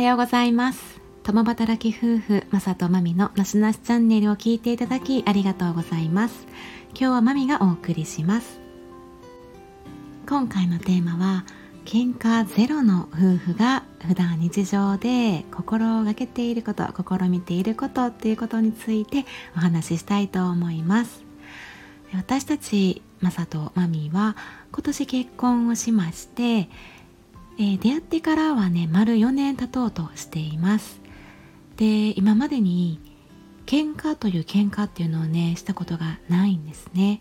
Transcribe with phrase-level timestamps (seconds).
[0.00, 0.98] はようございます。
[1.24, 6.46] 共働き夫婦まさとまみのなしなしチャンネルを聞いていただきありがとうございます。
[6.92, 8.60] 今日はまみがお送りします。
[10.26, 11.44] 今回のテーマは
[11.84, 21.22] 喧嘩ゼロの夫婦が普段日常で心がけていること試みていることっていうことについてお話ししたいと思います。
[22.14, 24.34] 私たちマサとマミは
[24.72, 26.70] 今年結婚をしまして、
[27.60, 31.02] えー、出会ってからはね丸4年経とうとしています。
[31.76, 32.98] で今までに
[33.66, 37.20] 喧嘩という喧嘩っていうのをねしたことがないんですね。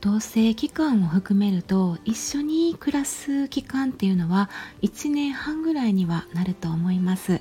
[0.00, 4.48] 同棲期間を含めると一緒に暮らす期間っていうのは
[4.82, 7.40] 1年半ぐらいにはなると思います。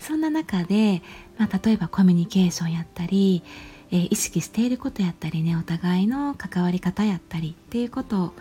[0.00, 1.02] そんな中で、
[1.38, 3.44] まあ、例えばコミュニケーションやったり、
[3.92, 8.32] えー、意識していることやったりねお互いの関わり方やったりっていうことを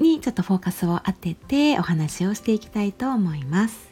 [0.00, 3.88] にちょっとフォーカスを当ててお話をしていきたいと思います。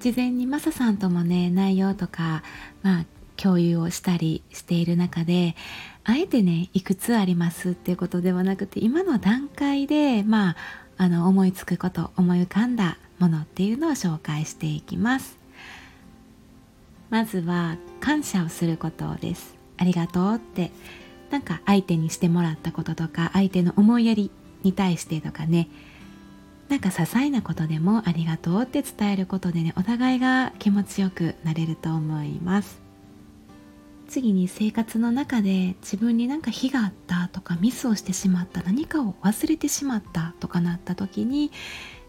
[0.00, 2.42] 事前にマサさんともね内容とか、
[2.82, 3.04] まあ、
[3.36, 5.56] 共有をしたりしている中で
[6.04, 10.56] あえてねいくつありますっていうことではなくて今の段階でまあ
[10.98, 15.38] あの思いつくこと思い浮かんだものっていうのを紹介していきます。
[17.10, 19.54] まずは感謝をすることです。
[19.76, 20.70] ありがとうって。
[21.30, 24.30] なんか相手にしてもらったこととか相手の思いやり
[24.64, 25.68] に対してとかね。
[26.68, 32.82] なんか些細なことでもありがとうって伝えることでねお互いが気持ちよくなれると思います。
[34.08, 41.50] 次に生活の中で自分になんか非があったとかミスをしてしまった何かを忘れてしまったとかなった時に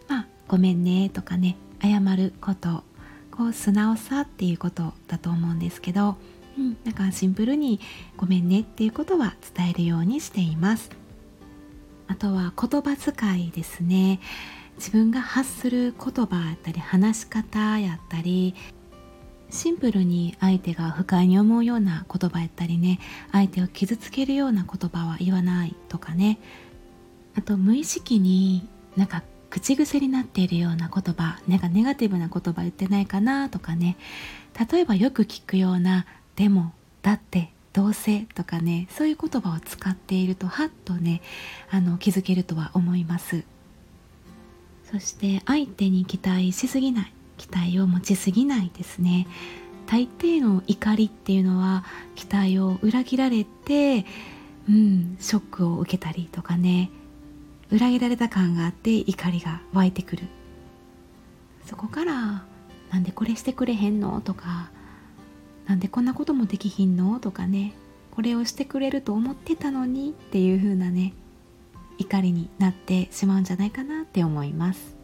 [0.08, 2.84] まあごめんねとかね謝ること
[3.30, 6.16] こう素直さっていうことだと思うんですけど、
[6.58, 7.80] うん、なんかシンプルに
[8.16, 10.90] ごめんねっていうことは伝えるようにしています。
[12.08, 14.20] あとは言葉遣いですね。
[14.76, 18.54] 自分が発する言葉やったり話し方やったり
[19.48, 22.98] シンプルに相手が不快に思うような言葉やったりね。
[23.32, 26.38] 相手を傷つけるような言葉は言わないとかね。
[27.36, 33.96] あと無意識になんか口癖になっているような言葉なんかネガティブな言葉言ってないかなとかね。
[34.70, 36.06] 例えばよく聞くような
[36.36, 36.72] 「でも」
[37.02, 41.20] 「だって」「どうせ」とかねそういう言葉を使っているとはっとね
[41.70, 43.44] あの気づけるとは思います。
[44.90, 49.26] そして相手に期待しすぎない期待を持ちすぎないですね。
[49.86, 54.06] 大抵の怒りっていうのは期待を裏切られて
[54.68, 56.90] うんショックを受けたりとかね
[57.70, 60.22] 裏切られた感があって怒りが湧いてくる。
[61.66, 62.44] そこから
[62.90, 64.20] なんでこれしてくれへんの？
[64.20, 64.70] とか
[65.66, 67.18] なんでこんなこともできひんの？
[67.20, 67.74] とかね
[68.12, 71.12] これをしてくれると思ってたのにっていう風なね
[71.98, 74.96] 怒りになってしまうんじゃないかなって思います。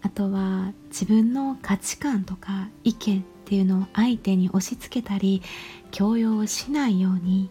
[0.00, 5.42] あとは自分の価値観とか意見っていうのを相手に押し付けたり
[5.90, 7.50] 強要しないように、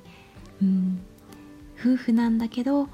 [0.61, 1.01] うん、
[1.79, 2.88] 夫婦なんだけど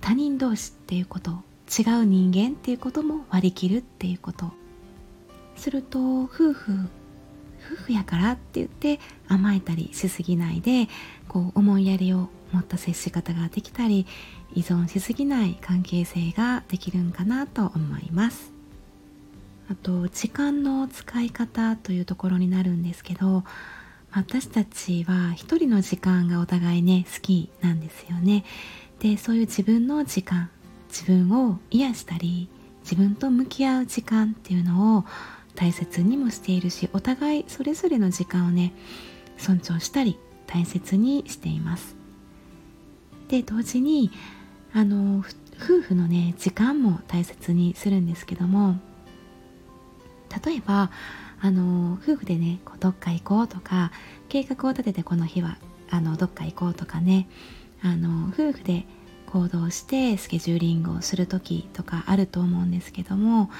[0.00, 1.32] 他人同士っていうこと
[1.68, 4.50] 違う人間っていうことも割り切るっていうこと。
[5.56, 6.88] すると夫婦
[7.72, 10.88] 夫婦やからって言って甘えたりしすぎないで
[11.28, 14.06] こう思いやりを持った接し方ができたり
[14.54, 18.52] 依存しすぎない関係性ができるんかなと思います。
[19.68, 23.42] あと時間の使い方というところになるんですけど
[24.12, 28.44] 私たちは一人の時間がお互いね好きなんですよね。
[29.00, 30.50] でそういう自分の時間
[30.88, 32.48] 自分を癒したり
[32.82, 35.04] 自分と向き合う時間っていうのを
[35.56, 38.72] 大切にもしているしお互いそれぞれの時間をね
[39.38, 41.96] 尊重したり大切にしています。
[43.28, 44.12] で同時に
[44.72, 45.24] あの
[45.58, 48.76] 夫婦のね時間も大切にするんですけども
[50.44, 50.90] 例えば
[51.40, 53.90] あの夫婦でねこうどっか行こうとか
[54.28, 55.58] 計画を立ててこの日は
[55.90, 57.28] あのどっか行こうとかね
[57.82, 58.86] あの夫婦で
[59.26, 63.50] 行動してスケジューリングをする時とかあると思うんですけども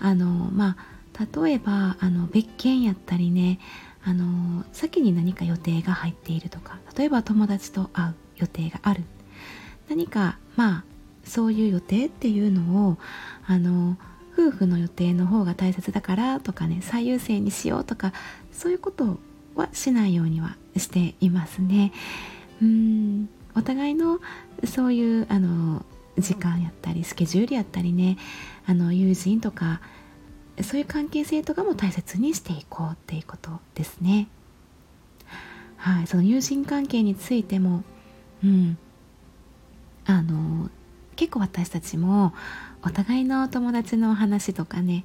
[0.00, 0.97] あのまあ
[1.34, 3.58] 例えばあの別件やったりね
[4.04, 9.02] あの先に何か予定が入っているとか例えば友達と会う予定がある
[9.88, 10.84] 何かまあ
[11.24, 12.98] そういう予定っていうのを
[13.46, 13.96] あの
[14.32, 18.12] 夫婦の予定の方が大切だからとかね最優先にしようとか
[18.52, 19.18] そういうこと
[19.56, 21.92] はしないようにはしていますね。
[22.62, 24.20] うんお互いの
[24.64, 25.84] そういうあの
[26.16, 28.16] 時間やったりスケジュールやったりね
[28.66, 29.80] あの友人とか
[30.62, 34.28] そういう関係性とかも大切にしていこうっていうことですね。
[35.76, 37.84] はい、その友人関係についても、
[38.42, 38.78] うん、
[40.06, 40.70] あの
[41.14, 42.32] 結構私たちも
[42.82, 45.04] お互いの友達の話とかね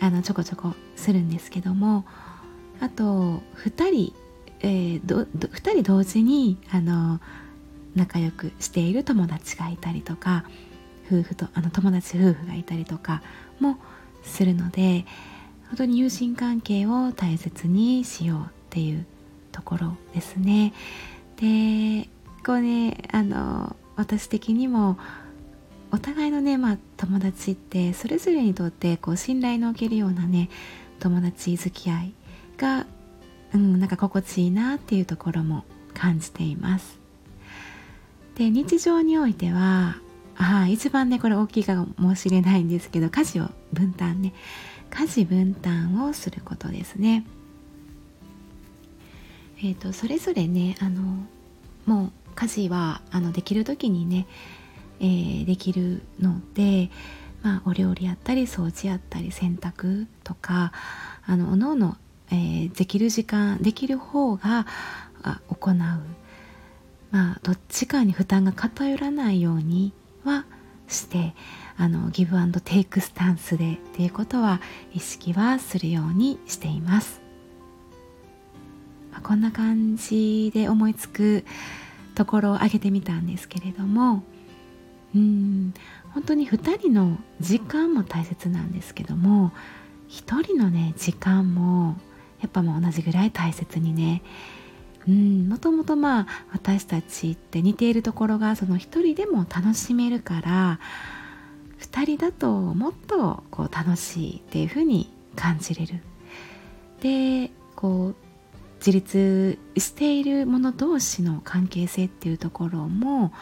[0.00, 2.04] あのちょこちょこするんですけども
[2.80, 4.14] あと2人、
[4.60, 7.20] えー、ど2人同時にあの
[7.94, 10.44] 仲良くしている友達がいたりとか
[11.06, 13.22] 夫婦とあの友達夫婦がいたりとか
[13.60, 13.78] も
[14.24, 15.04] するので
[15.68, 19.06] 本当に友人関係を大切にしようっていう
[19.52, 20.72] ところですね。
[21.36, 22.08] で
[22.44, 24.98] こうねあの私的にも
[25.92, 30.50] お互いのね、まあ、友達ってそれぞれにとってこう信頼のおけるようなね
[30.98, 32.14] 友達付き合い
[32.56, 32.86] が、
[33.54, 36.98] うん、なんか心地いいなっていうところも感じています。
[38.34, 39.96] で日常においては
[40.36, 44.32] あ一番ねこれ大きいかもしれないんですけど家事を分担ね
[44.90, 47.26] 家事分担をすることですね。
[49.58, 51.02] えーと、それぞれねあの
[51.86, 54.26] もう家事はあのできる時にね
[55.00, 56.90] えー、できるので、
[57.42, 60.72] まあ、お料理やったり掃除やったり洗濯とか
[61.26, 61.96] あのおのおの、
[62.30, 64.66] えー、できる時間できる方が
[65.48, 66.02] 行う、ま
[67.12, 69.92] あ、どっちかに負担が偏らないように
[70.24, 70.46] は
[70.88, 71.34] して
[71.76, 74.60] あのギブアンドテイクスタンスでっていうことは
[74.92, 77.20] 意識はするようにしています、
[79.10, 81.44] まあ、こんな感じで思いつく
[82.14, 84.22] ところを挙げてみたんですけれども
[85.14, 85.74] うん
[86.12, 89.52] 本当に2人の時間も大切なんですけども
[90.10, 91.96] 1人のね時間も
[92.40, 94.22] やっぱもう同じぐらい大切にね
[95.10, 100.80] もともとまあ私たちって似ているところがその1人でも楽しめるから
[101.80, 106.00] 2人だともっとこう楽しいっていう風に感じれる。
[107.00, 108.16] でこう
[108.78, 113.32] 自立している者同士の関係性っていうところも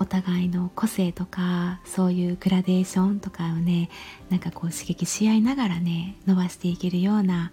[0.00, 3.90] お互いの個性とかそういうグラデーションとかをね
[4.30, 7.52] なんかこう刺激し合いながらね伸ばしていけるような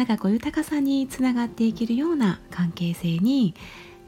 [0.00, 3.54] なんかこう豊かさにつながっていけるような関係性に、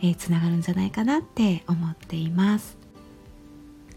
[0.00, 2.79] えー、つながるんじゃないかなって思っています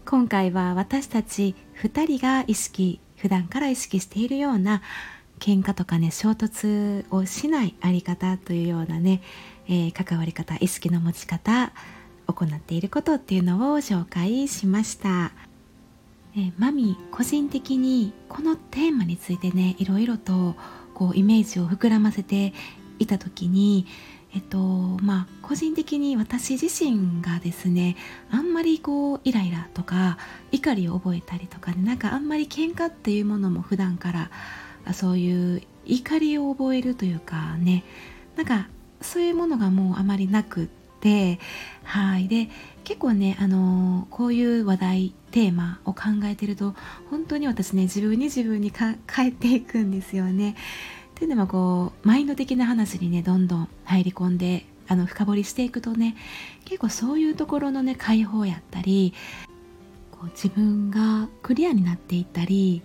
[0.04, 4.82] 今回は私たち2人が意識普段から意識しているような
[5.38, 9.22] 喧嘩とかね衝突をしないあり方というようなね、
[9.66, 11.72] えー、関わり方意識の持ち方
[12.26, 15.32] 行っていることっていうのを紹介しました。
[16.36, 20.54] えマミ個人的にこのテーマについてねいろいろと
[20.96, 22.54] こうイメージを膨らませて
[22.98, 23.86] いた時に
[24.34, 27.96] えっとまあ個人的に私自身がですね
[28.30, 30.16] あんまりこうイライラとか
[30.52, 34.30] 怒りを覚えたりとか、で、なんかあんまり喧嘩っていうものも普段から
[34.94, 37.84] そういう怒りを覚えるというかね
[38.36, 38.68] なんか
[39.02, 40.68] そういうものがもうあまりなくっ
[41.06, 41.38] て
[41.84, 42.48] はいで
[42.82, 46.74] 結構ねあのこういう話題テーマを考えてると
[47.10, 48.98] 本当に私ね自分に自分に変
[49.28, 50.56] え ていくんですよね。
[51.10, 56.16] っていうのもこうマインド的な話にねどんどん入り込んであの深掘りしていくとね
[56.64, 59.14] 結構そういうところのね解放やったり
[60.10, 62.82] こう自分がクリアになっていったり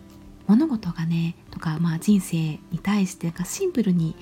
[0.48, 4.16] 物事がねとか、まあ、人生に対してなんかシンプルに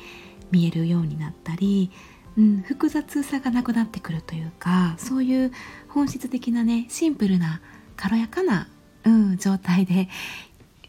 [0.50, 1.92] 見えるようになったり
[2.40, 5.52] うん、複雑さがなくなってくるというかそういう
[5.90, 7.60] 本質的なねシンプルな
[7.98, 8.70] 軽やかな、
[9.04, 10.08] うん、状態で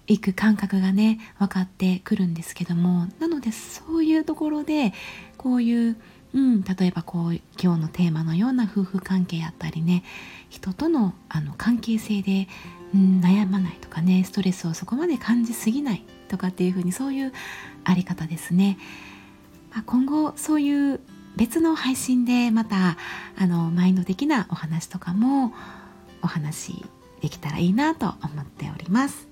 [0.07, 4.93] いく感覚がね分かってくるんですけどもなのでそういうところで
[5.37, 5.97] こういう、
[6.35, 10.05] うん、例えばこう今日のテーマのような夫婦関係やったりね
[10.51, 12.47] 人とのあの関係性で、
[12.95, 17.33] うん、悩まないとかねストレスをそこまで感じすぎないとかっていうふうにそういう
[17.83, 18.79] あり方ですね。
[19.73, 21.01] まあ、今後そういう
[21.41, 22.99] 別の配信でまた
[23.39, 25.55] あのマインド的なお話とかも
[26.21, 26.85] お話
[27.23, 29.27] できたらいいなと思っております。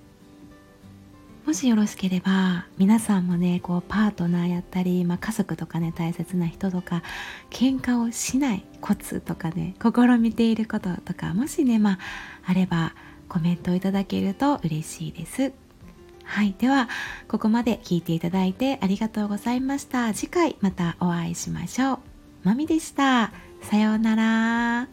[1.45, 7.03] もしよろしければ皆さんもねこうパートナーやったり、まあ、家族とかね大切な人とか
[7.51, 11.99] 喧嘩をしないコツとかね試みていることとかもしねまあ
[12.47, 12.95] あれば
[13.29, 15.53] コメントいただけると嬉しいです。
[16.29, 16.55] はい。
[16.59, 16.91] では、
[17.27, 20.13] ここまで聞いていただいてありがとうございました。
[20.13, 21.99] 次回またお会いしましょう。
[22.45, 23.33] まみでした。
[23.63, 24.89] さようなら。